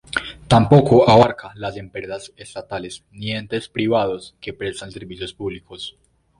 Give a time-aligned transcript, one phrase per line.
[0.47, 5.95] Tampoco abarca las empresas estatales ni entes privados que prestan servicios públicos.